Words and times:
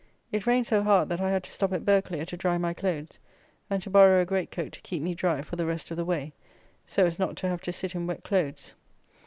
It 0.31 0.47
rained 0.47 0.65
so 0.65 0.81
hard 0.81 1.09
that 1.09 1.21
I 1.21 1.29
had 1.29 1.43
to 1.43 1.51
stop 1.51 1.71
at 1.73 1.85
Burghclere 1.85 2.25
to 2.25 2.35
dry 2.35 2.57
my 2.57 2.73
clothes, 2.73 3.19
and 3.69 3.83
to 3.83 3.89
borrow 3.91 4.19
a 4.19 4.25
great 4.25 4.49
coat 4.49 4.71
to 4.71 4.81
keep 4.81 4.99
me 4.99 5.13
dry 5.13 5.43
for 5.43 5.57
the 5.57 5.65
rest 5.67 5.91
of 5.91 5.97
the 5.97 6.05
way; 6.05 6.33
so 6.87 7.05
as 7.05 7.19
not 7.19 7.35
to 7.35 7.47
have 7.47 7.61
to 7.61 7.71
sit 7.71 7.93
in 7.93 8.07
wet 8.07 8.23
clothes. 8.23 8.73